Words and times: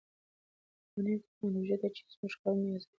دا 0.93 0.99
نوې 1.05 1.15
تکنالوژي 1.25 1.75
ده 1.81 1.87
چې 1.95 2.01
زموږ 2.13 2.33
کارونه 2.41 2.63
یې 2.63 2.67
اسانه 2.67 2.79
کړي 2.81 2.87
دي. 2.87 2.89